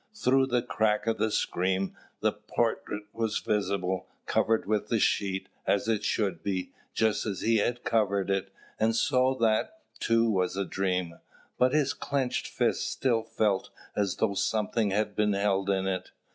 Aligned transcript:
Through 0.15 0.47
the 0.47 0.63
crack 0.63 1.05
of 1.05 1.19
the 1.19 1.29
screen, 1.29 1.95
the 2.21 2.31
portrait 2.31 3.03
was 3.13 3.37
visible, 3.37 4.07
covered 4.25 4.65
with 4.65 4.87
the 4.87 4.97
sheet, 4.99 5.47
as 5.67 5.87
it 5.87 6.03
should 6.03 6.41
be, 6.41 6.71
just 6.95 7.27
as 7.27 7.41
he 7.41 7.57
had 7.57 7.83
covered 7.83 8.31
it. 8.31 8.51
And 8.79 8.95
so 8.95 9.35
that, 9.41 9.77
too, 9.99 10.27
was 10.27 10.57
a 10.57 10.65
dream? 10.65 11.19
But 11.59 11.73
his 11.75 11.93
clenched 11.93 12.47
fist 12.47 12.89
still 12.89 13.21
felt 13.21 13.69
as 13.95 14.15
though 14.15 14.33
something 14.33 14.89
had 14.89 15.15
been 15.15 15.33
held 15.33 15.69
in 15.69 15.85
it. 15.85 16.09